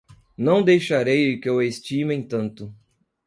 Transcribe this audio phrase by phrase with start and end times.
[0.35, 2.73] Não deixarei que o estimem tanto